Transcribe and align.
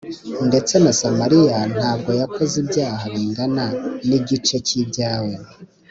Ndetse 0.47 0.73
na 0.83 0.91
Samariya 1.01 1.59
ntabwo 1.75 2.11
yakoze 2.21 2.55
ibyaha 2.63 3.03
bingana 3.13 3.65
n’igice 4.07 4.55
cy’ibyawe 4.67 5.33